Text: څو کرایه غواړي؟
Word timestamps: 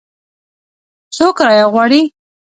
څو 1.15 1.27
کرایه 1.37 1.65
غواړي؟ 1.73 2.01